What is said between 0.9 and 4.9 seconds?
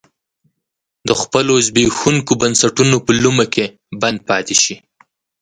د خپلو زبېښونکو بنسټونو په لومه کې بند پاتې شي.